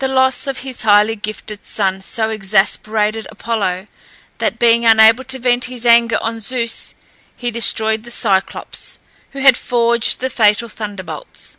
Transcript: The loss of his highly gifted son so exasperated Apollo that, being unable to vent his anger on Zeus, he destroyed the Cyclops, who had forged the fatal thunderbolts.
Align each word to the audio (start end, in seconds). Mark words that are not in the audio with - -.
The 0.00 0.08
loss 0.08 0.48
of 0.48 0.58
his 0.66 0.82
highly 0.82 1.14
gifted 1.14 1.64
son 1.64 2.00
so 2.02 2.30
exasperated 2.30 3.28
Apollo 3.30 3.86
that, 4.38 4.58
being 4.58 4.84
unable 4.84 5.22
to 5.22 5.38
vent 5.38 5.66
his 5.66 5.86
anger 5.86 6.18
on 6.20 6.40
Zeus, 6.40 6.96
he 7.36 7.52
destroyed 7.52 8.02
the 8.02 8.10
Cyclops, 8.10 8.98
who 9.30 9.38
had 9.38 9.56
forged 9.56 10.18
the 10.18 10.30
fatal 10.30 10.68
thunderbolts. 10.68 11.58